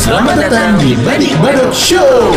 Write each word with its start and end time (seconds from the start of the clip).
Selamat 0.00 0.36
datang 0.40 0.80
di 0.80 0.96
Badik 1.00 1.36
Badok 1.38 1.72
Show. 1.72 2.32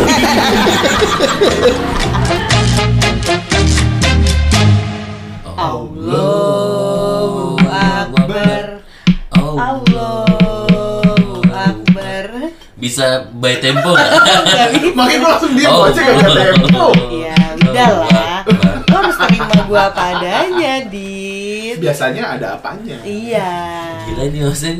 Allahu 6.24 7.60
Akbar 7.68 8.80
Oh. 9.34 9.54
Allahu 9.54 11.44
Akbar 11.46 12.24
Bisa 12.74 13.28
by 13.30 13.58
tempo 13.58 13.92
nggak? 13.92 14.10
Gak 14.48 14.68
Makin 14.94 15.16
gue 15.16 15.28
langsung 15.28 15.52
diem 15.52 15.68
Oh. 15.68 15.84
aja 15.84 16.00
gak 16.00 16.16
ada 16.24 16.54
tempo. 16.54 16.86
Ya 17.12 17.36
udah 17.60 17.90
lah 18.00 18.40
Lo 18.84 18.94
harus 18.96 19.16
terima 19.20 19.56
gue 19.60 19.80
apa 19.80 20.02
adanya 20.12 20.72
Dit 20.86 21.76
Biasanya 21.76 22.24
ada 22.34 22.46
apanya. 22.56 22.96
Iya 23.02 23.52
Gila 24.14 24.30
nih 24.30 24.42
Osen 24.46 24.78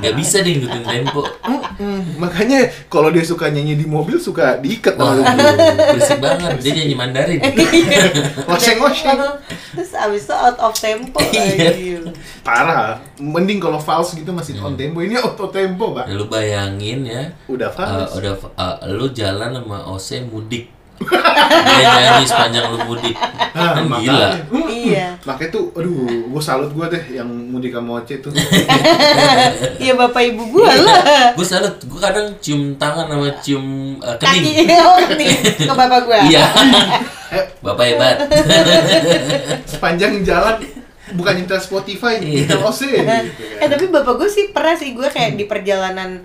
Gak 0.00 0.14
bisa 0.16 0.40
deh 0.40 0.56
ngikutin 0.56 0.80
tempo 0.80 1.20
makanya 2.16 2.70
kalau 2.88 3.12
dia 3.12 3.20
suka 3.20 3.50
nyanyi 3.52 3.76
di 3.76 3.84
mobil 3.84 4.16
suka 4.16 4.56
diikat 4.56 4.96
Wah, 4.96 5.20
berisik 5.92 6.22
banget 6.22 6.56
Dia 6.64 6.72
nyanyi 6.80 6.94
Mandarin 6.96 7.40
Oseng-oseng. 8.54 9.20
Terus 9.76 9.92
abis 9.92 10.24
itu 10.24 10.34
out 10.34 10.56
of 10.56 10.72
tempo 10.72 11.18
Iya. 11.34 11.74
lagi 11.74 11.88
Parah. 12.46 13.02
Mending 13.18 13.58
kalau 13.58 13.76
false 13.76 14.14
gitu 14.14 14.30
masih 14.30 14.56
on 14.62 14.78
tempo. 14.78 15.02
Ini 15.02 15.18
auto 15.18 15.50
tempo, 15.50 15.92
Pak. 15.92 16.06
Lu 16.14 16.30
bayangin 16.30 17.02
ya 17.04 17.22
Udah 17.50 17.68
eh, 17.68 17.74
false. 17.74 18.14
Udah 18.16 18.34
eh, 18.38 18.76
Lu 18.94 19.10
jalan 19.10 19.50
sama 19.58 19.82
Ose 19.90 20.22
mudik 20.22 20.70
Dia 21.00 21.90
nyanyi 21.96 22.24
sepanjang 22.24 22.64
lu 22.68 22.78
mudik. 22.84 23.14
Ah, 23.52 23.74
Kan 23.74 23.86
gila. 23.90 23.98
Makanya. 23.98 24.28
Mm, 24.48 24.68
Iya. 24.84 25.06
Makanya 25.24 25.50
tuh, 25.50 25.64
aduh, 25.72 25.96
gue 26.28 26.42
salut 26.42 26.70
gue 26.70 26.86
deh 26.88 27.04
yang 27.14 27.24
mudik 27.26 27.72
sama 27.72 27.98
Oce 27.98 28.20
tuh. 28.20 28.30
Iya 29.76 29.92
bapak 29.94 30.22
ibu 30.26 30.42
gue 30.50 30.64
lah. 30.64 31.32
Gue 31.32 31.42
salut. 31.42 31.74
Gue 31.80 31.98
kadang 31.98 32.28
cium 32.38 32.76
tangan 32.76 33.06
sama 33.06 33.28
cium 33.40 33.64
eh, 33.98 34.16
kening. 34.18 34.44
Kaki 34.60 34.76
oh, 34.86 34.96
nih 35.10 35.28
ke 35.58 35.72
bapak 35.72 36.00
gue 36.04 36.18
Iya. 36.28 36.44
Bapak 37.64 37.84
hebat. 37.88 38.16
Sepanjang 39.66 40.20
jalan 40.20 40.60
bukan 41.12 41.32
nyetel 41.34 41.56
Spotify, 41.58 42.20
Iya. 42.20 42.44
nyetel 42.46 42.60
Oce. 42.62 42.86
gitu 42.86 43.02
kan. 43.02 43.24
Eh 43.58 43.66
tapi 43.66 43.84
bapak 43.88 44.14
gue 44.14 44.28
sih 44.28 44.44
pernah 44.50 44.76
sih 44.76 44.92
gue 44.92 45.06
kayak 45.06 45.34
di 45.34 45.44
perjalanan 45.44 46.22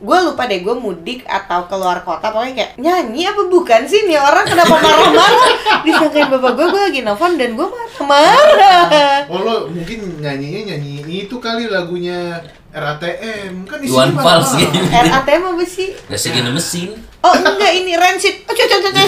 gue 0.00 0.18
lupa 0.24 0.48
deh 0.48 0.60
gue 0.60 0.72
mudik 0.72 1.20
atau 1.24 1.68
keluar 1.68 2.00
kota 2.00 2.32
pokoknya 2.32 2.54
kayak 2.56 2.72
nyanyi 2.76 3.28
apa 3.28 3.42
bukan 3.46 3.84
sih 3.84 4.04
nih 4.04 4.16
orang? 4.16 4.44
Kenapa 4.44 4.74
marah-marah? 4.74 5.52
Disangkain 5.84 6.26
bapak 6.26 6.52
gue 6.52 6.66
gue 6.66 6.82
lagi 6.82 7.00
nelfon 7.00 7.36
dan 7.36 7.52
gue 7.52 7.68
marah-marah. 7.68 9.28
Oh 9.28 9.40
lo 9.40 9.54
mungkin 9.68 10.18
nyanyinya 10.18 10.72
nyanyi 10.72 11.04
itu 11.20 11.36
kali 11.36 11.68
lagunya 11.68 12.40
RATM 12.70 13.66
kan 13.66 13.78
isinya 13.78 14.16
Fals 14.16 14.56
marah-marah. 14.56 14.72
gitu 14.72 14.78
RATM 14.88 15.42
apa 15.46 15.64
sih? 15.64 15.88
Resigen 16.08 16.48
mesin. 16.48 16.90
Oh 17.20 17.36
enggak 17.36 17.72
ini 17.76 17.92
Rancid. 17.92 18.48
Oh 18.48 18.54
cocok 18.56 18.80
cocok 18.80 19.04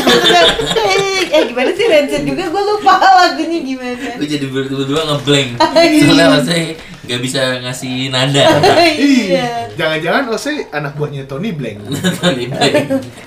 eh 1.32 1.42
gimana 1.48 1.72
sih 1.72 1.86
Rancid 1.88 2.22
juga? 2.22 2.44
Gue 2.46 2.62
lupa 2.62 3.00
lagunya 3.24 3.64
gimana. 3.64 4.20
Gue 4.20 4.28
jadi 4.28 4.44
berdua 4.44 5.08
ngeblank. 5.08 5.50
Iya. 5.72 6.04
Soalnya 6.04 6.26
maksudnya 6.28 6.64
gak 7.06 7.20
bisa 7.20 7.58
ngasih 7.62 8.10
nada. 8.14 8.44
Iya. 8.92 9.72
Jangan-jangan 9.74 10.24
Oce 10.30 10.68
anak 10.70 10.94
buahnya 10.94 11.26
Tony 11.26 11.50
Blank. 11.56 11.88
Tony 12.20 12.46
Blank. 12.46 12.74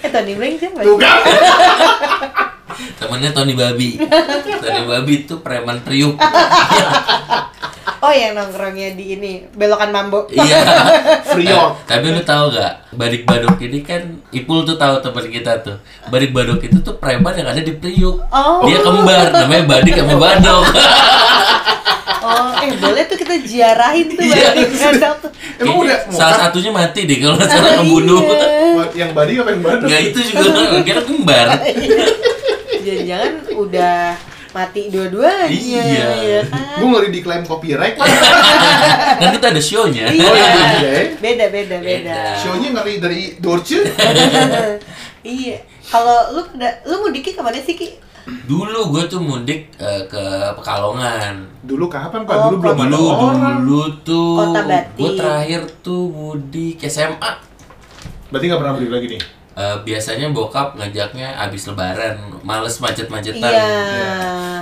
Eh 0.04 0.10
Tony 0.12 0.34
Blank 0.38 0.54
siapa? 0.62 0.80
Tuh 0.86 0.96
kan? 1.00 1.20
Temennya 3.00 3.32
Tony 3.34 3.54
Babi. 3.56 4.00
Tony 4.62 4.82
Babi 4.88 5.14
itu 5.28 5.36
preman 5.42 5.82
priuk. 5.84 6.16
Oh 8.06 8.14
yang 8.14 8.38
nongkrongnya 8.38 8.94
di 8.94 9.18
ini 9.18 9.50
belokan 9.58 9.90
Mambo. 9.90 10.30
Iya. 10.30 10.62
Friok. 11.26 11.90
Tapi 11.90 12.14
lu 12.14 12.22
tahu 12.22 12.54
gak 12.54 12.94
Badik 12.94 13.26
Badok 13.26 13.58
ini 13.66 13.82
kan 13.82 14.22
Ipul 14.30 14.62
tuh 14.62 14.78
tahu 14.78 15.02
teman 15.02 15.26
kita 15.26 15.58
tuh. 15.66 15.74
Badik 16.14 16.30
Badok 16.30 16.62
itu 16.62 16.86
tuh 16.86 17.02
preman 17.02 17.34
yang 17.34 17.50
ada 17.50 17.66
di 17.66 17.74
Priuk. 17.74 18.22
Oh. 18.30 18.62
Dia 18.70 18.86
kembar 18.86 19.34
Namanya 19.34 19.66
Badik 19.66 19.98
sama 19.98 20.22
Badok 20.22 20.66
Oh, 22.26 22.50
eh 22.58 22.74
boleh 22.76 23.04
tuh 23.06 23.16
kita 23.16 23.38
ziarahin 23.40 24.10
tuh 24.10 24.18
Iya. 24.20 24.58
Badok. 24.58 25.30
Emang 25.62 25.78
udah 25.80 25.98
Salah 26.10 26.36
satunya 26.42 26.74
mati 26.74 27.06
deh 27.06 27.18
Kalau 27.18 27.38
nggak 27.38 27.46
salah 27.48 27.70
Iya. 27.70 27.78
ngebunuh 27.80 28.22
yang 28.94 29.12
badi 29.14 29.34
apa 29.38 29.50
yang 29.52 29.62
badut? 29.62 29.86
Nggak 29.86 30.02
itu 30.04 30.20
juga 30.26 30.44
Kira 30.82 31.02
kembar 31.02 31.48
Jangan-jangan 32.86 33.32
udah 33.56 33.98
mati 34.52 34.88
dua-duanya. 34.88 35.52
Iya. 35.52 36.08
ya 36.16 36.42
kan? 36.48 36.80
Gue 36.80 36.88
ngeri 36.88 37.10
diklaim 37.12 37.44
copyright. 37.44 38.00
Kan 39.20 39.30
kita 39.34 39.48
ada 39.52 39.60
show-nya 39.60 40.08
Iya. 40.08 40.24
Oh, 40.24 40.32
iya, 40.32 40.48
iya, 40.48 40.64
ya. 40.80 41.04
Beda 41.20 41.46
beda 41.52 41.76
beda. 41.78 42.08
Beda. 42.08 42.20
Show-nya 42.40 42.72
ngeri 42.72 42.94
dari 42.98 43.22
Dorce. 43.36 43.84
iya. 45.28 45.58
Kalau 45.86 46.34
lu 46.34 46.42
lu 46.88 46.96
mudiknya 47.04 47.36
ke 47.36 47.42
mana 47.42 47.60
sih 47.60 47.76
Ki? 47.76 48.00
Dulu 48.26 48.80
gue 48.90 49.04
tuh 49.06 49.22
mudik 49.22 49.70
eh, 49.78 50.02
ke 50.06 50.24
Pekalongan 50.58 51.46
Dulu 51.62 51.86
kapan 51.86 52.26
Pak? 52.26 52.34
Oh, 52.36 52.44
Dulu 52.50 52.58
belum 52.58 52.78
ada 52.80 52.90
Dulu, 52.90 53.06
orang. 53.06 53.56
dulu 53.62 53.84
tuh. 54.02 54.38
Gue 54.98 55.12
terakhir 55.14 55.62
tuh 55.80 56.10
mudik 56.10 56.82
SMA 56.84 57.32
Berarti 58.34 58.46
nggak 58.50 58.60
pernah 58.60 58.74
mudik 58.74 58.90
lagi 58.90 59.08
nih? 59.14 59.22
Eh, 59.56 59.78
Biasanya 59.86 60.34
bokap 60.34 60.74
ngajaknya 60.74 61.38
abis 61.40 61.70
lebaran 61.70 62.18
Males 62.42 62.76
macet-macetan 62.78 63.46
Iya. 63.46 64.10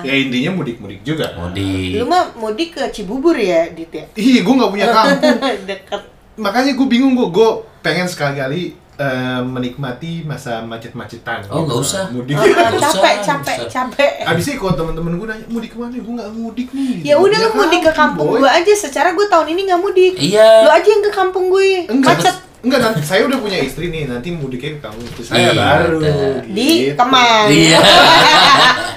Ya 0.03 0.13
intinya 0.13 0.59
mudik-mudik 0.59 0.99
juga. 1.01 1.31
Mudik 1.33 1.95
Lu 1.95 2.05
mah 2.05 2.35
mudik 2.35 2.75
ke 2.75 2.83
Cibubur 2.91 3.33
ya, 3.33 3.71
Dit 3.71 3.89
ya? 3.89 4.03
Ih, 4.13 4.43
gue 4.43 4.53
nggak 4.53 4.69
punya 4.69 4.87
kampung. 4.91 5.39
Deket. 5.71 6.01
Makanya 6.35 6.75
gue 6.75 6.87
bingung 6.91 7.15
gue. 7.15 7.27
Gue 7.31 7.49
pengen 7.79 8.03
sekali-kali 8.05 8.75
eh, 8.95 9.41
menikmati 9.41 10.21
masa 10.21 10.61
macet-macetan. 10.61 11.45
Oh, 11.47 11.63
nggak 11.63 11.79
usah. 11.79 12.03
Mudik. 12.09 12.33
Oh, 12.33 12.43
usah, 12.43 12.69
capek, 12.91 13.15
capek, 13.19 13.57
capek. 13.65 14.11
Abis 14.23 14.45
itu 14.47 14.57
kalau 14.57 14.73
temen-temen 14.75 15.13
gue 15.15 15.27
nanya 15.27 15.45
mudik 15.47 15.69
ke 15.69 15.77
mana? 15.77 15.93
Gue 15.95 16.13
nggak 16.13 16.31
mudik 16.31 16.67
nih. 16.69 16.93
Ya 17.03 17.15
udah 17.15 17.37
lu 17.39 17.49
mudik 17.55 17.81
ke 17.81 17.91
kampung 17.91 18.27
gua 18.35 18.49
aja. 18.51 18.69
Secara 18.71 19.11
gue 19.11 19.25
tahun 19.25 19.47
ini 19.49 19.61
nggak 19.65 19.81
mudik. 19.81 20.13
Iya 20.15 20.63
Lu 20.63 20.69
aja 20.69 20.85
yang 20.85 21.01
ke 21.01 21.11
kampung 21.11 21.49
gue. 21.49 21.85
Enggak, 21.85 22.17
Macet. 22.17 22.35
enggak 22.59 22.79
nanti 22.81 23.01
saya 23.01 23.21
udah 23.23 23.37
punya 23.37 23.59
istri 23.59 23.85
nih, 23.87 24.05
nanti 24.05 24.29
mudiknya 24.29 24.77
ke 24.77 24.81
kamu. 24.83 25.01
Terus 25.11 25.27
saya 25.27 25.41
Iya, 25.41 25.51
baru. 25.53 25.95
udah. 25.97 26.13
Di 26.45 26.67
gitu. 26.85 26.95
Kemang. 26.95 27.45
Iya 27.49 27.79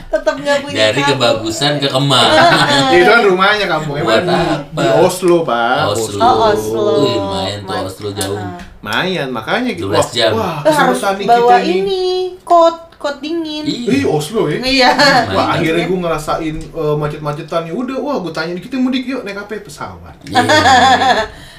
Tetap 0.07 0.35
nggak 0.39 0.57
punya 0.63 0.77
Dari 0.79 1.03
kampung. 1.03 1.19
kebagusan 1.19 1.73
ke 1.77 1.89
Kemang 1.91 2.31
itu 2.95 3.05
kan 3.05 3.23
rumahnya 3.23 3.67
kampungnya 3.67 4.05
Buat 4.07 4.23
Pak, 4.23 4.23
di, 4.23 4.39
apa? 4.39 4.79
di 4.79 4.87
Oslo, 5.03 5.37
Pak. 5.43 5.83
Oslo. 5.91 6.21
Oh, 6.21 6.37
Oslo. 6.47 6.85
Lumayan 7.03 7.61
tuh 7.65 7.79
Oslo 7.85 8.09
jauh. 8.13 8.39
Mayan, 8.87 9.29
makanya 9.29 9.71
gitu. 9.73 9.89
12 9.89 10.11
jam. 10.13 10.31
Wah, 10.33 10.61
Lu 10.61 10.71
harus 10.71 11.01
bawa 11.01 11.15
kita 11.19 11.57
nih. 11.61 11.77
ini 11.77 12.03
coat 12.41 12.77
coat 12.97 13.21
dingin. 13.21 13.63
Ih, 13.63 13.85
Ih, 13.93 14.05
Oslo 14.07 14.47
ya. 14.47 14.57
Iya. 14.59 14.91
Wah, 15.31 15.53
Main. 15.53 15.61
akhirnya 15.61 15.85
gue 15.85 15.99
ngerasain 16.01 16.57
eh, 16.57 16.95
macet-macetan 16.97 17.63
ya 17.65 17.75
udah, 17.75 17.99
wah 17.99 18.17
gue 18.19 18.33
tanya 18.33 18.57
kita 18.57 18.77
mudik 18.77 19.05
yuk 19.05 19.21
naik 19.21 19.37
apa 19.39 19.59
pesawat. 19.59 20.15
iya. 20.25 20.41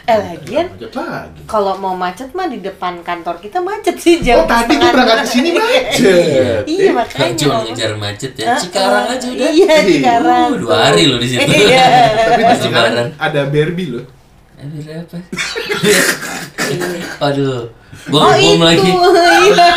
Eh 0.07 0.15
lagian 0.15 0.71
lagi. 0.71 1.43
kalau 1.43 1.75
mau 1.75 1.91
macet 1.91 2.31
mah 2.31 2.47
di 2.47 2.63
depan 2.63 3.03
kantor 3.03 3.44
kita 3.44 3.59
macet 3.59 3.99
sih 3.99 4.23
jam 4.23 4.39
Oh, 4.39 4.47
tadi 4.47 4.79
gue 4.79 4.88
berangkat 4.88 5.19
ke 5.19 5.27
sini 5.27 5.49
macet. 5.51 6.63
Iya 6.63 6.63
Eh, 6.63 6.91
makanya. 6.95 7.35
Cuma 7.35 7.55
ngejar 7.59 7.91
macet 7.99 8.31
ya. 8.39 8.55
Cikarang 8.55 9.03
aja 9.11 9.27
udah. 9.27 9.49
Iya, 9.51 9.75
Ih, 9.77 9.99
Cikarang. 9.99 10.47
Uh, 10.47 10.59
dua 10.63 10.75
hari 10.79 11.11
loh 11.11 11.19
di 11.19 11.27
situ. 11.27 11.44
Iya. 11.44 11.85
Tapi 12.23 12.39
di 12.39 12.67
lebaran. 12.71 13.07
ada 13.19 13.41
Barbie 13.51 13.89
loh. 13.91 14.03
Aduh, 14.57 14.81
apa? 14.81 15.18
Aduh. 17.23 17.69
Gua 18.07 18.19
Oh 18.23 18.34
itu, 18.34 18.57
lagi. 18.57 18.90
iya. 19.47 19.68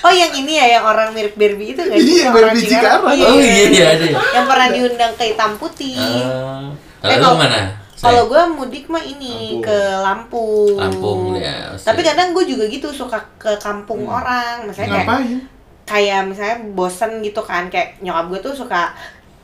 Oh 0.00 0.12
yang 0.12 0.32
ini 0.34 0.52
ya, 0.54 0.66
yang 0.78 0.84
orang 0.84 1.10
mirip 1.10 1.34
Barbie 1.34 1.72
itu 1.72 1.80
nggak 1.80 1.98
sih? 1.98 2.12
Iya, 2.20 2.28
Barbie 2.30 2.62
Cikarang. 2.62 3.02
Oh 3.02 3.12
iya 3.40 3.66
iya 3.66 3.86
ada. 3.90 4.04
ya. 4.06 4.18
Yang 4.34 4.46
pernah 4.46 4.68
diundang 4.70 5.12
ke 5.14 5.24
hitam 5.26 5.50
putih. 5.56 5.96
Ah, 6.22 6.68
Eh, 7.02 7.16
Kalau 7.16 7.36
mana? 7.36 7.70
Kalau 7.96 8.22
gue 8.26 8.42
mudik 8.52 8.86
mah 8.86 9.00
ini 9.00 9.56
Lampung. 9.56 9.62
ke 9.62 9.78
Lampung. 9.98 10.74
Lampung 10.76 11.20
ya. 11.34 11.72
Tapi 11.74 12.00
kadang 12.02 12.30
gue 12.32 12.44
juga 12.44 12.64
gitu 12.66 12.92
suka 12.92 13.16
ke 13.36 13.56
kampung 13.56 14.04
Hmm. 14.04 14.12
orang, 14.14 14.54
misalnya 14.64 14.90
kayak 14.92 15.06
Ngapain? 15.08 15.38
kayak 15.86 16.20
misalnya 16.26 16.56
bosen 16.72 17.22
gitu 17.22 17.40
kan, 17.40 17.66
kayak 17.66 17.96
nyokap 17.98 18.28
gue 18.28 18.40
tuh 18.42 18.54
suka 18.54 18.92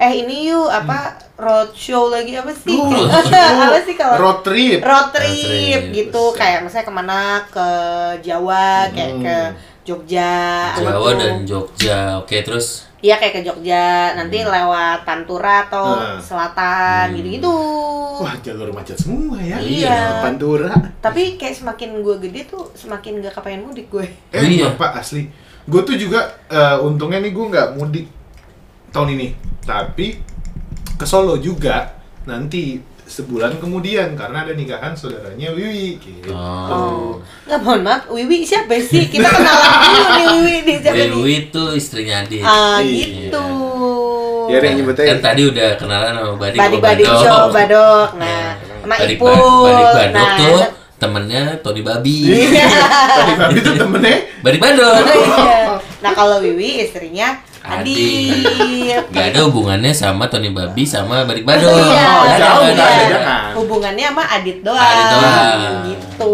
eh 0.03 0.13
ini 0.19 0.51
yuk 0.51 0.67
apa 0.67 1.15
road 1.37 1.71
show 1.73 2.09
lagi 2.09 2.35
apa 2.35 2.51
sih? 2.51 2.75
Apa 3.63 3.79
sih 3.81 3.95
kalau 3.95 4.19
road 4.19 4.43
trip. 4.43 4.83
road 4.83 5.09
trip, 5.09 5.31
Road 5.31 5.79
trip, 5.79 5.81
gitu 5.93 6.11
buset. 6.25 6.39
kayak 6.39 6.59
misalnya 6.61 6.85
ke 6.85 6.93
mana 6.93 7.19
ke 7.47 7.69
Jawa 8.21 8.67
kayak 8.89 9.11
Hmm. 9.13 9.23
ke 9.23 9.37
Jogja 9.83 10.35
Jawa 10.73 10.91
gitu. 10.93 11.19
dan 11.19 11.35
Jogja. 11.45 11.99
Oke, 12.17 12.37
terus 12.41 12.87
iya 12.99 13.15
kayak 13.17 13.35
ke 13.35 13.43
Jogja 13.43 13.85
nanti 14.13 14.39
lewat 14.41 15.03
Pantura 15.03 15.67
atau 15.67 15.87
Hmm. 15.93 16.19
selatan 16.19 17.07
Hmm. 17.09 17.17
gitu-gitu 17.17 17.55
Wah, 18.19 18.35
jalur 18.39 18.71
macet 18.71 18.95
semua 18.97 19.39
ya. 19.39 19.59
Iya. 19.59 20.19
Pantura. 20.21 20.71
tapi 20.99 21.35
kayak 21.35 21.55
semakin 21.57 21.99
gue 22.01 22.17
gede 22.21 22.47
tuh 22.49 22.71
semakin 22.73 23.19
gak 23.21 23.35
kepengen 23.35 23.63
mudik 23.65 23.87
gue 23.89 24.07
Eh, 24.31 24.43
Iya. 24.53 24.71
Bapak 24.73 24.99
asli. 24.99 25.27
Gue 25.65 25.83
tuh 25.83 25.95
juga 25.95 26.19
eh, 26.49 26.77
untungnya 26.77 27.19
nih 27.19 27.31
gue 27.31 27.47
nggak 27.49 27.69
mudik 27.75 28.07
tahun 28.93 29.09
ini, 29.11 29.29
tapi 29.63 30.21
ke 30.95 31.05
Solo 31.05 31.35
juga 31.37 31.97
nanti 32.23 32.79
sebulan 33.03 33.59
kemudian 33.59 34.15
karena 34.15 34.41
ada 34.41 34.53
nikahan 34.53 34.93
saudaranya 34.93 35.51
Wiwi 35.51 35.99
gitu. 35.99 36.31
Oh. 36.31 37.21
Nggak 37.45 37.61
mohon 37.61 37.81
maaf, 37.83 38.07
Wiwi 38.07 38.41
siapa 38.43 38.73
sih? 38.79 39.05
Kita 39.07 39.27
kenalan 39.27 39.69
dulu 39.83 40.05
nih 40.09 40.27
Wiwi 40.31 40.55
nih 40.63 40.77
siapa 40.79 40.97
nih? 40.97 41.09
Dewi 41.11 41.33
itu 41.43 41.65
istrinya 41.73 42.15
Adit. 42.21 42.41
Ah 42.41 42.79
Iya. 42.79 43.07
gitu. 43.29 43.47
Ya, 44.45 44.59
ada 44.59 44.67
yang 44.67 44.77
nyebutnya 44.77 45.05
Kan 45.07 45.21
tadi 45.23 45.43
udah 45.45 45.69
kenalan 45.77 46.13
sama 46.13 46.35
Badik 46.37 46.59
Badik 46.59 46.73
sama 46.73 46.85
Badik 46.85 47.07
Badok. 47.07 47.23
Show 47.23 47.43
Badok. 47.49 48.09
Nah, 48.17 48.45
sama 48.59 48.95
Badik, 48.95 49.17
Ipul. 49.17 49.29
Ba- 49.29 49.63
Badik 49.63 49.89
Badok 49.89 50.13
Nah, 50.15 50.33
tuh 50.37 50.61
temennya 50.99 51.43
Tony 51.59 51.83
Babi. 51.83 52.17
Iya. 52.29 52.69
Tadi 53.13 53.33
Babi 53.35 53.57
itu 53.59 53.71
temennya 53.75 54.15
Badik 54.41 54.61
Badok. 54.61 54.95
Iya. 55.05 55.61
Nah 56.01 56.13
kalau 56.13 56.37
Wiwi 56.39 56.71
istrinya 56.81 57.29
Adit. 57.63 58.35
Adit. 58.63 59.03
Gak 59.15 59.27
ada 59.35 59.41
hubungannya 59.47 59.93
sama 59.95 60.27
Tony 60.27 60.51
Babi 60.51 60.83
sama 60.83 61.23
Badik 61.23 61.47
Badok. 61.47 61.71
Iya. 61.71 62.07
Oh, 62.11 62.27
jauh, 62.35 62.65
ada. 62.67 62.83
ada, 62.83 63.05
jangan. 63.07 63.51
Hubungannya 63.55 64.07
sama 64.11 64.25
Adit 64.27 64.59
doang. 64.67 64.83
Adit 64.83 65.07
doang. 65.15 65.59
Gitu. 65.87 66.33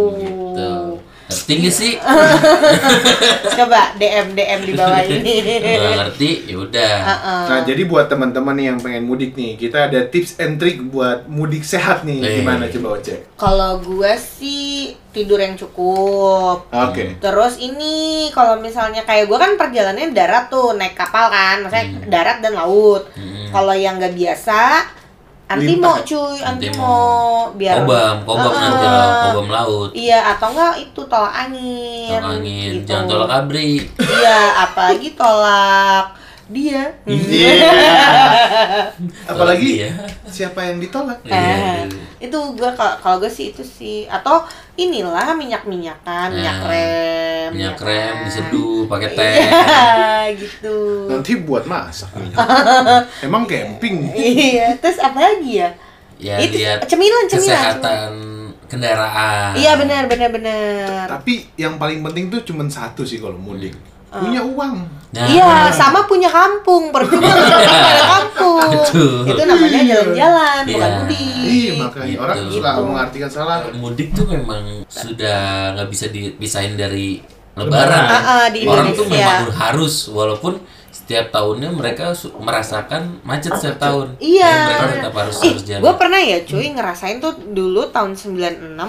Tinggi 1.48 1.72
sih. 1.72 1.92
Coba 3.58 3.96
DM 3.96 4.36
DM 4.36 4.60
di 4.68 4.72
bawah 4.76 5.00
ini. 5.00 5.34
Nggak 5.64 5.96
ngerti, 5.96 6.30
ya 6.44 6.56
udah. 6.60 6.94
Heeh. 7.08 7.42
Nah, 7.48 7.60
jadi 7.64 7.82
buat 7.88 8.12
teman-teman 8.12 8.52
nih 8.52 8.66
yang 8.68 8.78
pengen 8.84 9.08
mudik 9.08 9.32
nih, 9.32 9.56
kita 9.56 9.88
ada 9.88 10.04
tips 10.04 10.36
and 10.36 10.60
trick 10.60 10.76
buat 10.92 11.24
mudik 11.24 11.64
sehat 11.64 12.04
nih. 12.04 12.20
Eh. 12.20 12.44
Gimana 12.44 12.68
coba 12.68 13.00
Oce? 13.00 13.32
Kalau 13.40 13.80
gue 13.80 14.12
sih 14.20 14.92
tidur 15.08 15.40
yang 15.40 15.56
cukup. 15.56 16.68
Oke. 16.68 17.16
Terus 17.16 17.56
ini 17.56 18.28
kalau 18.36 18.60
misalnya 18.60 19.08
kayak 19.08 19.32
gue 19.32 19.38
kan 19.40 19.56
perjalanannya 19.56 20.12
darat 20.12 20.52
tuh 20.52 20.76
naik 20.76 20.92
kapal 21.00 21.32
kan, 21.32 21.64
maksudnya 21.64 22.12
darat 22.12 22.44
dan 22.44 22.60
laut. 22.60 23.08
Hmm. 23.16 23.48
Kalau 23.48 23.72
yang 23.72 23.96
nggak 23.96 24.12
biasa 24.12 24.60
antimo 25.48 25.96
Lintas. 25.96 26.04
cuy, 26.04 26.36
Antimo. 26.44 26.84
antimo 26.84 26.92
biar 27.56 27.76
Kobam, 27.80 28.16
kobam 28.28 28.52
nanti 28.52 28.84
lah, 28.84 29.08
kobam 29.32 29.48
laut. 29.48 29.90
Iya 29.96 30.36
atau 30.36 30.52
enggak 30.52 30.74
itu 30.84 31.00
tolak 31.08 31.34
angin. 31.34 32.12
Tolak 32.12 32.32
angin, 32.36 32.70
gitu. 32.76 32.84
jangan 32.84 33.04
tolak 33.08 33.30
abri. 33.32 33.70
Iya, 33.96 34.40
apalagi 34.68 35.08
tolak 35.16 36.04
dia. 36.48 36.82
Iya. 37.04 37.52
Apalagi 39.30 39.70
Iya. 39.78 39.92
siapa 40.24 40.64
yang 40.64 40.78
ditolak? 40.78 41.20
Eh, 41.22 41.30
Iya. 41.30 41.86
itu 42.18 42.38
gue 42.52 42.70
kalau 42.74 43.16
gue 43.16 43.28
sih 43.28 43.52
itu 43.52 43.62
sih 43.62 44.04
atau 44.04 44.42
inilah 44.74 45.32
minyak 45.32 45.62
minyakan 45.62 46.28
minyak 46.30 46.56
Nah, 46.56 46.64
krem 46.64 47.48
Minyak 47.50 47.70
ya 47.70 47.78
krem 47.78 47.94
kan? 48.10 48.24
diseduh 48.24 48.80
pakai 48.86 49.08
teh. 49.10 49.34
iya 49.38 49.62
gitu 50.40 50.78
Nanti 51.06 51.32
buat 51.38 51.64
masak 51.64 52.10
minyak. 52.12 52.38
Emang 53.26 53.44
camping. 53.44 54.08
iya 54.10 54.74
terus 54.74 54.98
apa 54.98 55.20
lagi 55.22 55.52
ya 55.58 55.70
Ya 56.18 56.34
itu 56.36 56.58
lihat 56.58 56.82
cemilan 56.82 57.24
cemilan 57.24 57.46
kesehatan 57.46 58.10
kendaraan. 58.66 59.54
iya 59.54 59.76
benar 59.76 60.04
benar 60.04 60.28
benar 60.28 61.06
Tapi 61.08 61.46
yang 61.54 61.76
paling 61.76 62.02
penting 62.02 62.26
tuh 62.28 62.42
cuma 62.42 62.66
satu 62.66 63.00
sih 63.00 63.16
kalau 63.16 63.36
mudik. 63.36 63.76
Punya 64.10 64.40
uang. 64.40 64.74
Nah, 65.08 65.24
Iya, 65.24 65.50
sama 65.70 66.04
punya 66.04 66.28
kampung. 66.28 66.88
Percuma 66.88 67.24
ada 67.32 68.04
kampung. 68.10 68.60
Betul. 68.60 69.24
Itu 69.26 69.42
namanya 69.42 69.80
jalan-jalan, 69.82 70.62
bukan 70.64 70.76
Iya. 70.84 70.98
mudik. 70.98 71.36
Iya, 71.40 71.72
makanya 71.78 72.06
Gitu. 72.06 72.20
orang 72.20 72.36
suka 72.46 72.70
Gitu. 72.70 72.82
mengartikan 72.84 73.30
salah. 73.30 73.56
mudik 73.74 74.08
tuh 74.12 74.26
memang 74.26 74.62
sudah 74.86 75.40
nggak 75.74 75.88
bisa 75.88 76.06
dipisahin 76.08 76.74
dari 76.74 77.20
Lebaran. 77.54 78.04
Ah, 78.06 78.14
ah, 78.14 78.46
di 78.46 78.62
Orang 78.62 78.92
tuh 78.92 79.02
Indonesia. 79.02 79.42
memang 79.42 79.50
harus 79.50 79.94
walaupun 80.06 80.62
setiap 80.88 81.28
tahunnya 81.30 81.68
mereka 81.70 82.12
merasakan 82.38 83.18
macet 83.22 83.50
setiap 83.52 83.82
tahun. 83.82 84.14
Iya. 84.18 84.46
Dan 84.46 84.62
mereka 84.78 84.94
tetap 84.94 85.14
harus 85.16 85.36
Ih, 85.38 85.50
harus 85.50 85.64
jalan. 85.64 85.82
gue 85.82 85.94
pernah 85.96 86.20
ya 86.22 86.38
cuy 86.40 86.66
ngerasain 86.68 87.18
tuh 87.18 87.34
dulu 87.48 87.88
tahun 87.88 88.14
96 88.14 88.86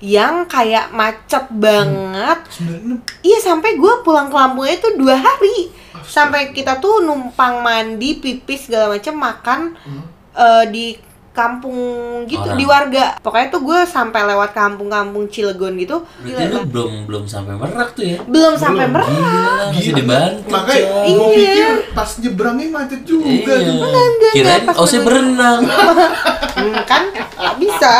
yang 0.00 0.44
kayak 0.44 0.92
macet 0.92 1.48
banget. 1.52 2.38
Iya 3.24 3.38
sampai 3.40 3.80
gue 3.80 3.92
pulang 4.04 4.28
ke 4.28 4.36
Lampungnya 4.36 4.76
itu 4.76 4.88
dua 5.00 5.16
hari. 5.16 5.72
Sampai 6.06 6.52
kita 6.52 6.78
tuh 6.78 7.02
numpang 7.02 7.64
mandi, 7.64 8.20
pipis 8.20 8.68
segala 8.68 8.94
macam, 8.94 9.14
makan 9.16 9.60
eh, 10.36 10.64
di 10.68 10.86
kampung 11.36 11.76
gitu, 12.24 12.40
Orang. 12.42 12.56
di 12.56 12.64
warga. 12.64 13.06
Pokoknya 13.20 13.48
tuh 13.48 13.60
gue 13.60 13.78
sampai 13.84 14.24
lewat 14.24 14.50
kampung-kampung 14.50 15.28
Cilegon 15.28 15.76
gitu. 15.76 16.00
Berarti 16.18 16.42
Gila, 16.42 16.50
lu 16.50 16.60
belum 16.66 16.92
belum 17.04 17.24
sampai 17.24 17.52
merak 17.54 17.92
tuh 17.92 18.04
ya? 18.06 18.18
belum 18.24 18.56
sampai 18.56 18.88
Belum. 18.88 18.96
merak. 18.96 19.12
Gila, 19.12 19.44
masih 19.68 19.82
Gila. 19.84 19.98
dibantu. 19.98 20.48
Makanya 20.48 20.80
gue 20.80 21.04
Iya. 21.04 21.36
pikir 21.36 21.68
pas 21.92 22.10
nyebrangnya 22.16 22.66
macet 22.72 23.00
juga 23.02 23.28
Iya. 23.52 23.68
tuh. 23.68 23.80
Kirain 24.32 24.62
pas 24.64 24.74
oh 24.74 24.86
saya 24.86 25.02
berenang. 25.02 25.60
Hmm, 26.56 26.72
kan 26.88 27.12
nggak 27.12 27.56
bisa. 27.60 27.92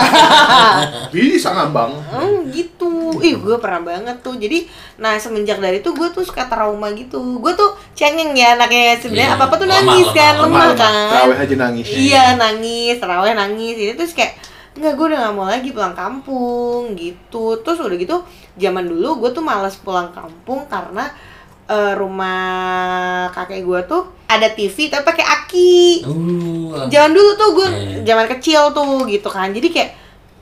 Bisa 1.13 1.49
ngabang. 1.53 1.93
Hmm, 2.09 2.49
gitu. 2.49 2.96
Ih, 3.19 3.35
gue 3.35 3.57
pernah 3.57 3.81
banget 3.83 4.17
tuh. 4.21 4.35
Jadi, 4.35 4.67
nah 4.97 5.17
semenjak 5.17 5.57
dari 5.57 5.79
itu 5.79 5.91
gue 5.91 6.09
tuh 6.09 6.21
suka 6.21 6.45
trauma 6.45 6.91
gitu. 6.91 7.17
Gue 7.37 7.53
tuh 7.53 7.67
cengeng 7.93 8.33
ya 8.33 8.55
anaknya 8.55 8.97
sebenarnya 8.97 9.29
Iya. 9.29 9.37
apa 9.37 9.45
apa 9.45 9.55
tuh 9.55 9.67
Lemah, 9.67 9.79
nangis 9.83 10.07
lemah, 10.07 10.15
kan, 10.15 10.33
lemah, 10.33 10.43
lemah, 10.43 10.65
lemah. 10.65 10.77
kan. 10.77 11.09
Terawih 11.11 11.39
aja 11.39 11.55
nangis. 11.59 11.87
Iya 11.89 12.25
nangis, 12.35 12.97
terawih 12.97 13.35
nangis. 13.35 13.75
Itu 13.77 13.95
terus 13.95 14.13
kayak 14.13 14.33
Enggak, 14.73 14.93
gue 14.93 15.07
udah 15.09 15.19
gak 15.23 15.35
mau 15.35 15.47
lagi 15.47 15.73
pulang 15.73 15.97
kampung 15.97 16.93
gitu 16.95 17.57
Terus 17.59 17.81
udah 17.81 17.97
gitu, 17.97 18.21
zaman 18.55 18.85
dulu 18.85 19.25
gue 19.25 19.31
tuh 19.31 19.41
malas 19.41 19.73
pulang 19.75 20.13
kampung 20.13 20.69
karena 20.69 21.09
eh, 21.65 21.97
rumah 21.97 22.45
kakek 23.31 23.63
gue 23.63 23.81
tuh 23.87 24.03
ada 24.27 24.47
TV 24.49 24.87
tapi 24.87 25.01
pakai 25.03 25.25
aki 25.25 25.75
Uh, 26.05 26.87
Zaman 26.87 27.11
dulu 27.11 27.31
tuh 27.35 27.49
gue 27.55 27.69
Iya. 27.73 27.99
zaman 28.05 28.27
kecil 28.29 28.63
tuh 28.71 28.85
gitu 29.07 29.27
kan. 29.27 29.49
Jadi 29.49 29.69
kayak 29.71 29.91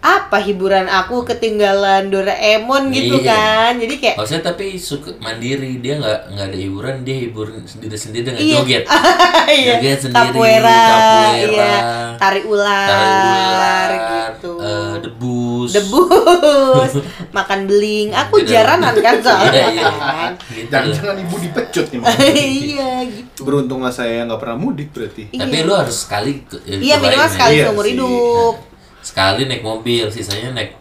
apa 0.04 0.36
hiburan 0.36 0.84
aku 0.84 1.24
ketinggalan 1.24 2.12
Doraemon 2.12 2.92
gitu 2.92 3.16
Iya. 3.18 3.32
kan. 3.32 3.72
Jadi 3.74 3.94
kayak 3.96 4.16
Oh, 4.16 4.26
saya 4.28 4.44
tapi 4.44 4.76
suka 4.76 5.16
mandiri, 5.16 5.80
dia 5.80 5.96
nggak 5.96 6.18
nggak 6.30 6.46
ada 6.46 6.58
hiburan, 6.58 6.94
dia 7.00 7.16
hibur 7.18 7.48
sendiri 7.64 7.96
sendiri 7.96 8.22
dengan 8.26 8.36
Iya. 8.38 8.56
joget. 8.58 8.84
iya, 9.50 9.74
Joget 9.74 9.98
sendiri, 10.02 10.28
capoeira, 10.28 10.80
capoeira, 10.84 11.48
iya, 11.48 11.72
tari 12.14 12.40
ular, 12.44 12.84
tarik 12.84 13.24
ular, 13.24 13.88
gitu. 14.28 14.52
eh, 14.60 14.94
debus, 15.00 15.70
Debus, 15.72 16.92
makan 17.36 17.60
beling. 17.64 18.08
Aku 18.12 18.44
jaranan 18.44 18.92
kan 18.94 19.16
soalnya 19.24 19.56
Iya, 19.56 19.66
iya. 19.72 19.88
kan. 19.88 20.30
Gitu. 20.46 20.68
Jangan-jangan 20.68 21.16
ibu 21.18 21.36
dipecut 21.40 21.86
nih. 21.88 22.00
Iya 22.28 22.90
gitu. 23.08 23.40
Beruntunglah 23.40 23.88
saya 23.88 24.28
nggak 24.28 24.36
pernah 24.38 24.58
mudik 24.58 24.92
berarti. 24.92 25.32
Tapi 25.32 25.48
Iya. 25.54 25.64
lu 25.64 25.72
harus 25.72 25.96
sekali 25.98 26.44
eh, 26.62 26.76
Iya 26.78 26.96
minimal 26.98 27.24
ya. 27.24 27.32
sekali 27.32 27.54
Iya 27.54 27.64
seumur 27.64 27.86
hidup. 27.88 28.73
Sekali 29.04 29.44
naik 29.44 29.60
mobil, 29.60 30.08
sisanya 30.08 30.50
naik 30.52 30.72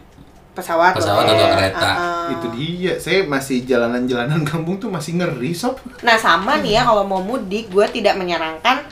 Pesawat, 0.53 0.93
Pesawat 0.93 1.25
atau 1.25 1.49
kereta. 1.49 1.89
Uh-uh. 1.91 2.25
Itu 2.31 2.47
dia. 2.53 2.93
Saya 2.95 3.25
masih 3.25 3.61
jalanan-jalanan 3.63 4.45
kampung 4.47 4.77
tuh 4.77 4.87
masih 4.87 5.17
ngeri 5.17 5.49
sob. 5.51 5.81
Nah 5.99 6.13
sama 6.15 6.57
nih 6.57 6.77
ya 6.77 6.85
kalau 6.85 7.03
mau 7.03 7.19
mudik 7.19 7.67
gue 7.67 7.85
tidak 7.91 8.15
menyarankan 8.15 8.85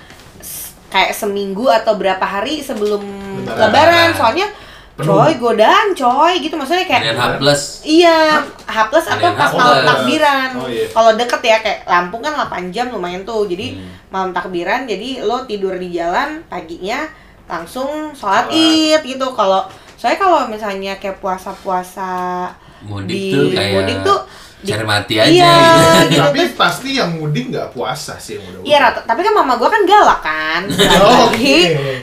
kayak 0.90 1.14
seminggu 1.14 1.70
atau 1.72 1.96
berapa 1.96 2.22
hari 2.22 2.60
sebelum 2.60 3.00
Lebaran. 3.42 3.62
lebaran, 3.64 4.10
soalnya 4.12 4.48
coy 4.94 5.34
godaan 5.36 5.96
coy 5.96 6.38
gitu 6.38 6.54
maksudnya 6.54 6.84
kayak 6.84 7.16
H 7.16 7.24
plus. 7.38 7.62
iya 7.82 8.44
H 8.62 8.78
plus 8.86 9.08
atau 9.08 9.34
pas 9.34 9.48
H 9.48 9.56
malam 9.56 9.82
takbiran 9.82 10.50
Oh, 10.54 10.68
iya. 10.68 10.86
kalau 10.92 11.16
deket 11.16 11.42
ya 11.42 11.58
kayak 11.58 11.80
Lampung 11.86 12.22
kan 12.22 12.36
8 12.36 12.70
jam 12.70 12.90
lumayan 12.90 13.24
tuh 13.24 13.48
jadi 13.48 13.72
Hmm. 13.72 13.88
malam 14.10 14.30
takbiran 14.30 14.84
jadi 14.84 15.24
lo 15.24 15.46
tidur 15.46 15.74
di 15.76 15.90
jalan 15.92 16.44
paginya 16.46 17.08
langsung 17.52 17.90
sholat 18.12 18.48
id 18.48 19.04
gitu 19.06 19.28
kalau 19.32 19.68
saya 19.94 20.16
kalau 20.16 20.48
misalnya 20.48 20.96
kayak 20.96 21.20
puasa-puasa 21.20 22.48
Mudik 22.82 23.12
di 23.12 23.30
tuh 23.30 23.46
kayak 23.52 23.72
mudik 23.76 23.98
tuh 24.02 24.20
di- 24.58 24.70
cari 24.70 24.82
mati 24.84 25.16
aja 25.16 25.28
Iya. 25.28 25.54
gitu. 25.54 25.90
gitu. 26.08 26.22
Tapi 26.24 26.42
pasti 26.56 26.90
yang 26.96 27.12
mudik 27.14 27.50
nggak 27.50 27.70
puasa 27.72 28.16
sih 28.16 28.38
yang 28.38 28.46
udah. 28.48 28.62
Iya 28.64 28.78
rata, 28.80 29.00
tapi 29.04 29.22
kan 29.22 29.34
mama 29.34 29.54
gue 29.56 29.66
kan 29.66 29.82
galak 29.84 30.22
kan. 30.22 30.62
Oh, 31.02 31.28
oke. 31.28 31.58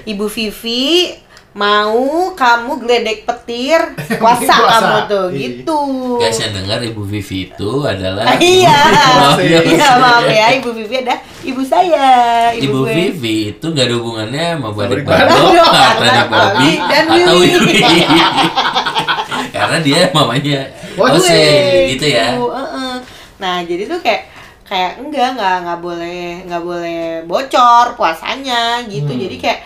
Ibu 0.05 0.27
Vivi 0.29 1.15
mau 1.59 1.99
kamu 2.33 2.79
geledek 2.79 3.27
petir 3.27 3.83
puasa, 4.23 4.55
kamu 4.55 4.99
tuh 5.05 5.27
Iya. 5.29 5.39
gitu. 5.41 5.79
Guys 6.17 6.39
yang 6.39 6.55
dengar 6.55 6.79
Ibu 6.81 7.03
Vivi 7.03 7.51
itu 7.51 7.71
adalah 7.83 8.23
Ah, 8.25 8.39
iya, 8.39 8.79
Maaf 9.19 9.43
ya. 9.43 9.59
iya 9.61 9.89
maaf 9.97 10.23
ya 10.25 10.47
Ibu 10.55 10.71
Vivi 10.73 11.03
ada 11.03 11.19
ibu 11.41 11.59
saya, 11.61 12.07
Ibu 12.53 12.79
gue. 12.85 12.95
Vivi 12.95 13.37
itu 13.51 13.67
gak 13.67 13.85
ada 13.85 13.95
hubungannya 13.95 14.47
sama 14.55 14.69
Badik 14.71 15.03
Badok, 15.03 15.27
Badok, 15.27 15.67
atau 15.67 16.05
anak 16.05 16.27
atau. 17.03 17.39
Karena 19.49 19.79
dia 19.81 20.01
mamanya 20.13 20.61
Ose, 20.95 21.43
gitu 21.91 22.07
ya. 22.07 22.35
heeh. 22.35 22.95
Nah 23.39 23.57
jadi 23.63 23.87
tuh 23.87 23.99
kayak 23.99 24.23
kayak 24.63 24.99
enggak 24.99 25.35
enggak 25.35 25.55
enggak 25.63 25.79
boleh 25.81 26.23
enggak 26.45 26.63
boleh 26.63 26.99
bocor 27.25 27.95
puasanya 27.95 28.83
gitu. 28.85 29.09
Hmm. 29.09 29.21
Jadi 29.21 29.37
kayak 29.39 29.59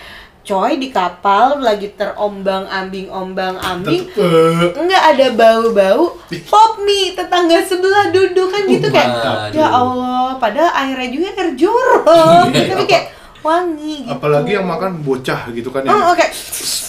coy 0.42 0.74
di 0.74 0.88
kapal 0.88 1.58
lagi 1.58 1.92
terombang 1.92 2.66
ambing 2.66 3.06
ombang 3.06 3.54
ambing 3.56 4.02
Tetep. 4.08 4.74
enggak 4.74 5.02
ada 5.08 5.26
bau-bau 5.32 6.18
pop 6.44 6.72
mie 6.80 7.12
tetangga 7.12 7.62
sebelah 7.62 8.10
duduk 8.10 8.48
kan 8.48 8.66
gitu 8.66 8.86
kayak 8.88 9.10
Waduh. 9.12 9.54
ya 9.54 9.66
Allah 9.66 10.28
padahal 10.36 10.70
airnya 10.76 11.08
juga 11.08 11.28
air 11.32 11.50
jorok 11.54 12.50
Iya. 12.52 12.68
tapi 12.68 12.84
kayak 12.84 13.06
wangi 13.38 14.02
gitu. 14.02 14.10
Apalagi 14.12 14.50
yang 14.52 14.62
makan 14.64 14.98
bocah 15.00 15.50
gitu 15.50 15.66
kan 15.68 15.82
yang 15.82 15.94
Oh, 15.94 16.10
oke. 16.10 16.26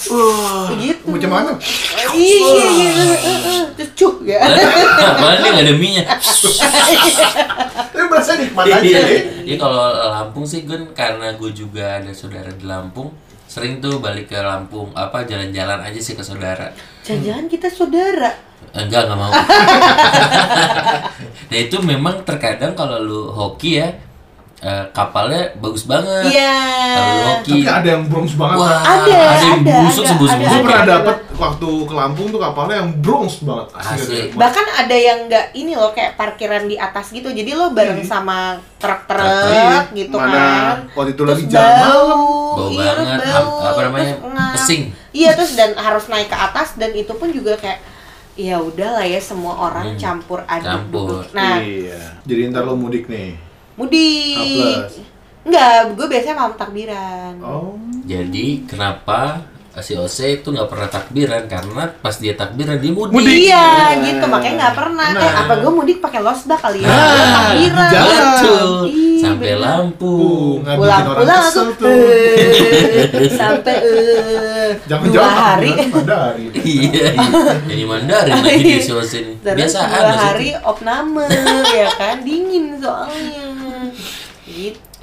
Wah, 0.05 0.69
Gitu. 0.75 1.01
Macam 1.07 1.31
mana? 1.31 1.51
Iya, 2.13 2.37
iya, 2.69 2.89
iya. 2.93 3.15
eh, 3.15 3.39
eh, 3.41 3.63
Terus 3.73 3.89
cuk 3.95 4.21
ya. 4.21 4.37
Apalagi 4.37 5.47
nggak 5.47 5.65
ada 5.65 5.73
minyak. 5.73 6.05
Tapi 7.89 8.05
berasa 8.05 8.37
nikmat 8.37 8.65
aja 8.67 8.77
Iya. 8.79 9.01
Iya 9.43 9.55
kalau 9.57 9.81
Lampung 10.05 10.45
sih 10.45 10.61
Gun 10.61 10.93
karena 10.93 11.33
gue 11.33 11.51
juga 11.51 11.97
ada 11.97 12.11
saudara 12.11 12.49
di 12.49 12.63
Lampung 12.63 13.09
sering 13.53 13.77
tuh 13.77 14.01
balik 14.01 14.25
ke 14.25 14.35
Lampung 14.35 14.89
apa 14.97 15.21
jalan-jalan 15.23 15.77
aja 15.77 15.99
sih 16.01 16.17
ke 16.17 16.21
saudara 16.21 16.73
Jangan-jangan 17.05 17.45
kita 17.45 17.69
saudara. 17.69 18.33
enggak 18.73 19.05
nggak 19.05 19.15
mau 19.15 19.29
nah 21.49 21.57
itu 21.59 21.77
memang 21.77 22.25
terkadang 22.25 22.73
kalau 22.73 22.97
lu 22.97 23.21
hoki 23.29 23.77
ya 23.77 23.93
eh, 24.63 24.85
kapalnya 24.89 25.51
bagus 25.55 25.83
banget 25.83 26.23
Iya. 26.25 26.55
hoki 27.35 27.51
Tapi 27.57 27.67
ada 27.69 27.89
yang 27.89 28.03
bronze 28.05 28.33
banget. 28.33 28.55
wah 28.55 28.71
kan? 28.73 29.03
Ada, 29.03 29.11
yang 29.11 29.59
ada, 29.59 29.75
busuk 29.81 30.01
ada, 30.01 30.09
sebus 30.09 30.29
ada, 30.29 30.37
Gue 30.37 30.45
busuk 30.45 30.61
pernah 30.63 30.79
ada. 30.79 30.93
dapet 30.95 31.17
waktu 31.35 31.69
ke 31.83 31.93
Lampung 31.93 32.27
tuh 32.27 32.39
kapalnya 32.39 32.75
yang 32.77 32.89
bronze 32.97 33.37
banget. 33.41 33.67
Asli. 33.73 34.19
Bahkan 34.31 34.65
ada 34.77 34.95
yang 34.97 35.19
nggak 35.25 35.45
ini 35.53 35.73
loh 35.73 35.91
kayak 35.91 36.15
parkiran 36.15 36.63
di 36.63 36.75
atas 36.77 37.05
gitu. 37.09 37.27
Jadi 37.27 37.51
lo 37.51 37.69
bareng 37.69 37.99
Iya. 37.99 38.07
sama 38.09 38.37
truk-truk 38.77 39.27
Iya. 39.45 39.91
gitu 39.91 40.15
Mana 40.15 40.31
kan. 40.31 40.77
waktu 40.93 41.11
itu 41.11 41.21
Terus 41.21 41.31
lagi 41.33 41.45
jalan 41.45 41.71
malam. 41.77 42.19
Bau 42.53 42.69
iya, 42.69 42.91
terus 42.93 43.07
banget, 43.09 43.33
bau, 43.33 43.53
apa 43.63 43.79
namanya, 43.83 44.13
pesing. 44.53 44.83
Iya 45.11 45.29
terus 45.33 45.51
dan 45.53 45.73
harus 45.75 46.05
naik 46.05 46.27
ke 46.27 46.37
atas 46.37 46.75
dan 46.75 46.91
itu 46.91 47.11
pun 47.11 47.27
juga 47.27 47.53
kayak 47.55 47.81
ya 48.33 48.57
udahlah 48.57 49.03
ya 49.03 49.17
semua 49.19 49.53
orang 49.63 49.91
Hmm, 49.91 49.99
campur 49.99 50.39
aduk 50.43 50.65
campur. 50.87 51.05
duduk. 51.19 51.33
Nah, 51.33 51.57
Iya. 51.59 52.17
Jadi 52.23 52.41
ntar 52.47 52.63
lo 52.63 52.73
mudik 52.73 53.05
nih. 53.05 53.37
Mudik. 53.75 54.77
Enggak, 55.43 55.71
gue 55.93 56.07
biasanya 56.07 56.35
malam 56.37 56.55
takbiran. 56.55 57.33
Oh. 57.39 57.75
jadi 58.03 58.45
kenapa 58.63 59.47
si 59.75 59.95
Ose 59.95 60.35
itu 60.35 60.47
nggak 60.47 60.67
pernah 60.67 60.85
takbiran 60.85 61.43
karena 61.45 61.89
pas 61.95 62.13
dia 62.13 62.31
takbiran 62.31 62.77
dia 62.77 62.91
mudik, 62.91 63.09
Mudik. 63.11 63.33
Iya, 63.43 63.67
gitu 63.97 64.25
makanya 64.27 64.55
nggak 64.61 64.75
pernah. 64.77 65.07
Eh, 65.09 65.17
Nah. 65.17 65.41
apa 65.41 65.53
gue 65.57 65.71
mudik 65.73 65.97
pakai 65.97 66.19
losbak 66.19 66.59
kali 66.59 66.79
ya? 66.79 66.87
Nah, 66.87 66.99
takbiran. 67.49 67.89
jalan. 67.89 68.21
betul 68.29 68.69
Iya, 68.85 69.19
sampai 69.19 69.49
bener. 69.49 69.63
Lampung 69.63 70.57
orang 70.61 70.77
Pulang-pulang 70.77 71.41
kesel 71.41 71.63
aku 71.63 71.79
tuh. 71.79 71.89
eh, 71.89 73.29
sampai 73.31 73.75
eh, 73.79 74.69
dua 74.77 74.85
Jangan-jangan 74.85 75.33
hari. 75.33 75.71
Pada 75.89 76.15
hari. 76.23 76.43
iya 76.75 77.07
jadi 77.63 77.83
Mandarin 77.83 78.33
lagi 78.37 78.63
di 78.63 78.77
si 78.77 78.91
Ose 78.91 79.17
ini 79.17 79.33
biasaan 79.39 79.89
dua 79.89 80.13
hari 80.13 80.49
opname 80.61 81.25
ya 81.71 81.87
kan 81.93 82.21
dingin 82.21 82.77
soalnya 82.77 83.42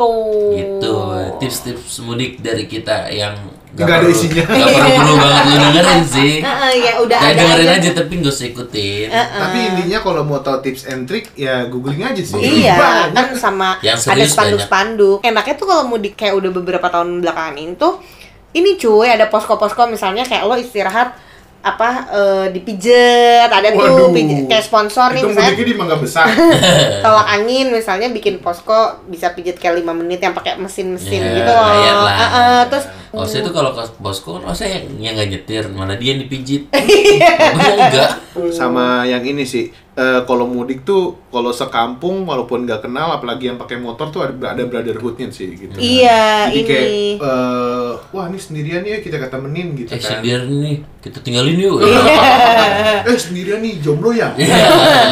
gitu. 0.00 0.56
gitu 0.56 0.94
tips-tips 1.38 2.00
mudik 2.00 2.38
dari 2.38 2.64
kita 2.64 3.08
yang 3.08 3.36
Nggak 3.70 3.86
ada 3.86 3.96
perlu- 4.02 4.10
isinya. 4.10 4.42
nggak 4.42 4.66
perlu 4.66 4.90
perlu 4.98 5.14
banget 5.16 5.42
lu 5.44 5.56
dengerin 5.62 6.02
sih 6.04 6.32
Heeh, 6.42 6.72
ya 6.80 6.92
udah 6.98 7.18
Kayak 7.18 7.30
ada 7.30 7.40
dengerin 7.40 7.68
aja. 7.68 7.78
aja 7.78 7.90
tapi 7.94 8.12
gak 8.18 8.32
usah 8.32 8.46
ikutin 8.48 9.08
Tapi 9.12 9.58
intinya 9.64 9.98
kalau 10.00 10.22
mau 10.22 10.38
tahu 10.38 10.56
tips 10.60 10.82
and 10.84 11.02
trick 11.04 11.30
ya 11.34 11.54
googling 11.64 12.02
aja 12.02 12.18
sih. 12.20 12.34
Iya, 12.36 12.74
Banyak. 12.74 13.14
kan 13.14 13.26
sama 13.32 13.68
Yang 13.78 14.10
ada 14.10 14.24
spanduk-spanduk. 14.26 15.18
Enaknya 15.22 15.54
tuh 15.54 15.66
kalau 15.66 15.84
mudik 15.86 16.14
kayak 16.14 16.34
udah 16.34 16.50
beberapa 16.50 16.86
tahun 16.86 17.20
belakangan 17.20 17.56
ini 17.56 17.72
tuh 17.74 18.02
ini 18.50 18.74
cuy 18.74 19.06
ada 19.08 19.26
posko-posko 19.26 19.86
misalnya 19.86 20.26
kayak 20.26 20.42
lo 20.42 20.54
istirahat 20.54 21.14
apa 21.60 21.88
eh, 22.08 22.46
dipijet 22.50 23.46
ada 23.46 23.68
Waduh. 23.70 23.84
tuh 24.00 24.08
pijet, 24.10 24.48
kayak 24.48 24.64
sponsor 24.64 25.12
nih 25.12 25.20
Itu 25.20 25.28
misalnya 25.28 25.52
di 25.60 25.74
Mangga 25.74 25.96
Besar. 25.96 26.24
tolak 27.04 27.28
angin 27.30 27.68
misalnya 27.68 28.08
bikin 28.08 28.40
posko 28.40 28.72
bisa 29.04 29.30
pijet 29.30 29.56
kayak 29.56 29.76
lima 29.76 29.92
menit 29.92 30.18
yang 30.18 30.32
pakai 30.32 30.56
mesin-mesin 30.56 31.20
Ya, 31.20 31.36
gitu 31.36 31.50
loh. 31.50 31.68
lah. 32.00 32.16
Heeh, 32.16 32.60
terus 32.66 32.84
Ose 33.12 33.38
itu 33.38 33.50
kalau 33.50 33.70
ke 33.70 33.82
bosku 33.96 34.34
kan 34.34 34.48
Ose 34.48 34.64
yang 34.64 34.84
yang 35.00 35.12
nggak 35.14 35.28
nyetir 35.30 35.64
malah 35.68 35.94
dia 35.94 36.14
yang 36.14 36.20
dipijit 36.20 36.62
Iya. 36.72 37.32
Enggak 37.76 38.10
Sama 38.50 39.02
yang 39.04 39.20
ini 39.20 39.42
sih. 39.44 39.66
eh, 39.92 40.22
kalau 40.22 40.46
mudik 40.46 40.80
tuh 40.80 41.02
kalau 41.28 41.50
sekampung 41.50 42.22
walaupun 42.22 42.62
nggak 42.62 42.80
kenal 42.80 43.10
apalagi 43.12 43.50
yang 43.50 43.58
pakai 43.58 43.76
motor 43.76 44.08
tuh 44.08 44.22
ada 44.22 44.54
ada 44.54 44.62
brotherhoodnya 44.62 45.28
sih 45.28 45.50
gitu. 45.52 45.76
Iya, 45.76 46.48
Jadi 46.48 46.60
kayak 46.62 46.86
ini. 46.86 47.06
eh, 47.18 47.90
wah 48.08 48.24
ini 48.24 48.38
sendirian 48.38 48.80
ya 48.82 48.96
kita 48.98 49.18
temenin 49.26 49.74
gitu 49.74 49.90
eh 49.90 49.98
kan. 49.98 50.22
sendiri 50.22 50.46
nih 50.46 50.76
kita 51.00 51.18
tinggalin 51.20 51.56
yuk 51.58 51.82
eh 53.04 53.18
sendirian 53.18 53.60
nih 53.60 53.74
jomblo 53.78 54.10
ya. 54.10 54.32
Iya. 54.32 54.56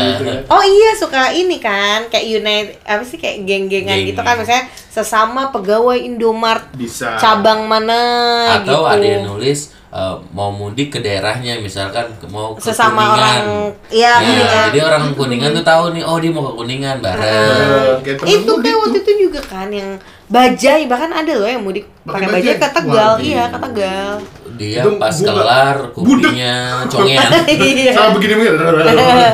gitu 0.09 0.23
kan. 0.25 0.38
Oh 0.49 0.62
iya 0.62 0.90
suka 0.95 1.33
ini 1.33 1.59
kan 1.59 2.07
kayak 2.07 2.26
unite 2.31 2.71
apa 2.83 3.02
sih 3.02 3.17
kayak 3.17 3.45
geng-gengan 3.45 3.99
Geng. 3.99 4.09
gitu 4.09 4.21
kan 4.21 4.35
misalnya 4.37 4.64
sesama 4.88 5.50
pegawai 5.50 5.99
Indomart 5.99 6.71
Bisa. 6.73 7.14
cabang 7.17 7.64
mana 7.64 7.88
gitu. 7.90 8.68
atau 8.68 8.80
ada 8.85 9.00
yang 9.02 9.25
nulis 9.25 9.61
eh, 9.88 10.14
mau 10.30 10.50
mudik 10.50 10.88
ke 10.90 10.99
daerahnya 10.99 11.57
misalkan 11.59 12.04
ke- 12.14 12.28
mau 12.28 12.52
ke 12.52 12.61
Sesama 12.61 13.09
Kuningan. 13.09 13.16
orang- 13.40 13.73
iya, 13.88 14.12
Ya, 14.12 14.12
Kuningan. 14.18 14.64
jadi 14.68 14.78
orang 14.85 15.04
kuningan 15.12 15.50
tuh 15.52 15.64
tahu 15.64 15.85
nih 15.90 16.02
oh 16.02 16.16
dia 16.16 16.28
mau 16.28 16.45
ke 16.45 16.54
kuningan 16.57 16.97
bareng 16.99 17.97
kayak 18.02 18.16
temen 18.18 18.28
itu 18.30 18.52
kayak 18.54 18.68
tuh. 18.68 18.83
waktu 18.83 18.99
itu 18.99 19.12
juga 19.23 19.40
kan 19.42 19.68
yang 19.71 19.90
bajai 20.28 20.83
bahkan 20.85 21.09
ada 21.11 21.33
loh 21.35 21.49
yang 21.49 21.62
mudik 21.62 21.88
Pakai 22.02 22.26
bajai 22.26 22.37
bajai? 22.50 22.57
ke 22.59 22.68
Tegal 22.71 23.12
iya 23.18 23.42
ke 23.47 23.59
Tegal 23.59 24.12
dia 24.54 24.78
Itu 24.78 24.90
pas 24.97 25.14
bunga. 25.14 25.33
kelar 25.33 25.76
kupinya 25.90 26.54
congean 26.85 27.28
iya 27.49 27.92
Sama 27.92 28.11
begini 28.12 28.33
begini. 28.35 28.57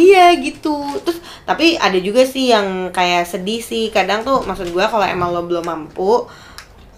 iya 0.00 0.34
gitu 0.34 0.74
terus 1.00 1.18
tapi 1.44 1.74
ada 1.76 1.98
juga 1.98 2.22
sih 2.22 2.48
yang 2.48 2.66
kayak 2.90 3.22
sedih 3.24 3.60
sih 3.60 3.90
kadang 3.90 4.22
tuh 4.22 4.40
maksud 4.40 4.70
gua 4.70 4.86
kalau 4.86 5.02
emang 5.04 5.30
lo 5.30 5.42
belum 5.42 5.62
mampu 5.62 6.26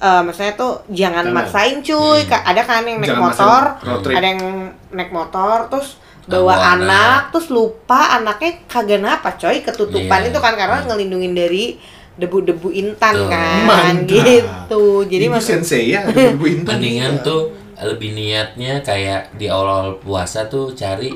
eh 0.03 0.21
maksudnya 0.21 0.53
tuh 0.53 0.83
jangan 0.89 1.23
Jangan. 1.25 1.37
maksain 1.37 1.77
cuy 1.79 2.21
Ka- 2.27 2.43
ada 2.43 2.59
kan 2.61 2.83
yang 2.83 2.99
naik 2.99 3.11
Jangan 3.13 3.23
motor 3.25 3.63
ada 4.11 4.27
yang 4.27 4.43
naik 4.91 5.11
motor 5.11 5.59
terus 5.69 6.03
Bawa 6.23 6.55
anak. 6.55 6.71
anak. 6.81 7.19
terus 7.31 7.49
lupa 7.49 8.15
anaknya 8.17 8.63
kagak 8.67 8.99
napa 8.99 9.35
coy 9.35 9.59
ketutupan 9.59 10.21
Iya. 10.21 10.29
itu 10.29 10.39
kan 10.39 10.55
karena 10.55 10.83
ngelindungin 10.85 11.33
dari 11.33 11.79
debu-debu 12.13 12.69
intan 12.71 13.15
Tuh. 13.17 13.27
kan 13.27 13.63
Mantap. 13.65 14.07
gitu 14.07 14.83
jadi 15.05 15.27
Ibu 15.27 15.33
maksud 15.33 15.51
sensei 15.61 15.91
ya, 15.91 16.03
ada 16.05 16.31
ibu 16.31 16.45
intan. 16.45 16.77
mendingan 16.77 17.23
tuh 17.23 17.51
lebih 17.81 18.13
niatnya 18.13 18.79
kayak 18.81 19.35
di 19.35 19.47
awal 19.47 19.99
puasa 19.99 20.47
tuh 20.47 20.71
cari 20.73 21.11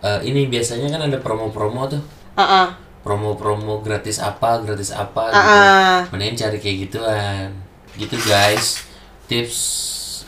eh, 0.00 0.20
ini 0.22 0.44
biasanya 0.46 0.88
kan 0.88 1.04
ada 1.04 1.18
promo-promo 1.18 1.84
tuh 1.86 2.00
Heeh. 2.34 2.66
promo-promo 3.02 3.80
gratis 3.80 4.18
apa 4.18 4.60
gratis 4.60 4.88
apa 4.90 5.24
gitu 5.28 5.40
Heeh. 5.42 5.96
mendingan 6.08 6.36
cari 6.38 6.56
kayak 6.58 6.76
gituan 6.82 7.48
gitu 7.96 8.16
guys 8.28 8.84
tips 9.26 9.58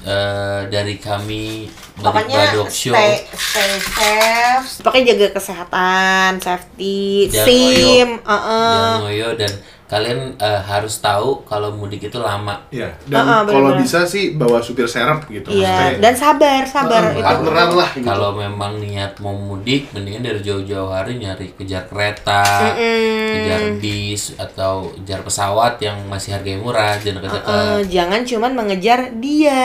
eh, 0.02 0.60
dari 0.72 0.96
kami 0.98 1.68
pokoknya 2.00 2.52
Badok 2.52 2.70
Show 2.72 2.94
stay 2.96 3.28
stay 3.36 3.72
safe 3.80 4.68
pokoknya 4.82 5.04
jaga 5.14 5.28
kesehatan 5.36 6.30
safety 6.40 7.28
sim 7.30 8.18
ngoyo. 8.18 8.28
heeh. 8.28 8.72
jangan 8.72 9.00
ngoyo 9.04 9.28
dan 9.36 9.52
kalian 9.88 10.36
eh, 10.36 10.60
harus 10.62 11.00
tahu 11.00 11.42
kalau 11.42 11.72
mudik 11.72 12.04
itu 12.04 12.16
lama. 12.16 12.60
Ya, 12.68 12.92
dan 13.04 13.24
Ah, 13.24 13.40
ah, 13.40 13.42
kalau 13.42 13.72
bisa 13.74 14.04
sih 14.04 14.32
bawa 14.32 14.60
supir 14.60 14.84
serap 14.84 15.24
gitu. 15.26 15.48
iya 15.48 15.96
Maksudnya, 15.96 15.98
dan 15.98 16.14
sabar 16.14 16.62
sabar 16.62 17.02
ah, 17.02 17.10
itu. 17.10 17.24
partneran 17.24 17.70
lah 17.72 17.90
gitu. 17.90 18.04
kalau 18.04 18.30
memang 18.32 18.76
niat 18.76 19.16
mau 19.18 19.32
mudik 19.32 19.88
mendingan 19.90 20.20
dari 20.22 20.40
jauh-jauh 20.40 20.88
hari 20.88 21.16
nyari 21.16 21.50
kejar 21.54 21.88
kereta 21.88 22.44
Mm-mm. 22.68 23.32
kejar 23.32 23.60
bis 23.78 24.22
atau 24.34 24.92
kejar 24.94 25.20
pesawat 25.20 25.76
yang 25.78 25.96
masih 26.04 26.32
harganya 26.32 26.60
murah 26.60 26.94
jangan 26.96 27.18
deket-deket 27.18 27.46
Eh, 27.48 27.80
jangan 27.88 28.20
cuman 28.22 28.52
mengejar 28.54 29.00
dia. 29.14 29.64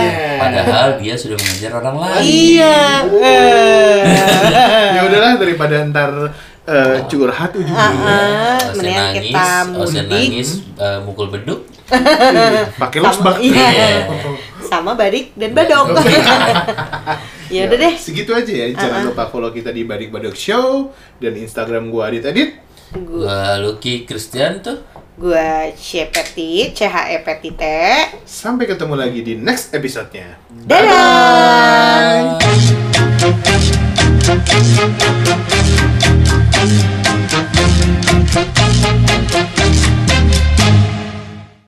Iya, 0.00 0.38
padahal 0.38 0.88
dia 0.96 1.14
sudah 1.14 1.34
mengejar 1.34 1.72
orang 1.74 1.96
lain. 1.98 2.22
Iya. 2.22 2.76
Eh. 3.10 4.00
ya 4.94 5.00
udahlah 5.02 5.32
daripada 5.34 5.74
ntar 5.84 6.10
uh, 6.68 7.00
curhat 7.08 7.56
ujung-ujungnya. 7.56 8.04
Uh, 8.04 8.60
uh, 8.60 8.76
mendingan 8.76 9.16
kita 9.20 9.64
mudik. 9.72 10.04
nangis, 10.08 10.60
uh, 10.80 11.00
mukul 11.04 11.28
beduk. 11.30 11.60
Iya, 11.84 12.72
pakai 12.80 13.04
losbak. 13.04 13.44
Iya. 13.44 13.52
Yeah. 13.52 14.08
Sama 14.64 14.96
badik 14.96 15.36
dan 15.36 15.52
badok. 15.52 15.92
ya 17.54 17.68
udah 17.68 17.76
ya, 17.76 17.84
deh. 17.88 17.94
Segitu 18.00 18.32
aja 18.32 18.48
ya. 18.48 18.72
Jangan 18.72 19.04
uh 19.04 19.06
-huh. 19.12 19.12
lupa 19.12 19.28
follow 19.28 19.52
kita 19.52 19.68
di 19.68 19.84
badik 19.84 20.08
Badok 20.08 20.32
Show 20.32 20.96
dan 21.20 21.36
Instagram 21.36 21.92
gua 21.92 22.08
Adit 22.08 22.24
Adit. 22.24 22.56
Gua 22.96 23.60
Lucky 23.60 24.08
Christian 24.08 24.64
tuh. 24.64 24.80
Gua 25.14 25.70
Cepeti 25.76 26.72
C 26.74 26.88
H 26.88 27.12
E 27.12 27.20
P 27.20 27.28
T 27.38 27.52
T. 27.54 27.62
Sampai 28.24 28.66
ketemu 28.66 28.96
lagi 28.96 29.20
di 29.20 29.36
next 29.36 29.76
episode-nya. 29.76 30.40
Dadah. 30.64 32.40
-bye. 34.24 35.52